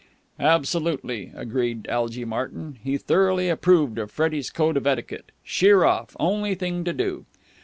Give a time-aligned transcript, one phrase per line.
[0.39, 2.79] "Absolutely," agreed Algy Martyn.
[2.83, 5.31] He thoroughly approved of Freddie's code of etiquette.
[5.43, 6.17] Sheer off.
[6.19, 7.27] Only thing to do.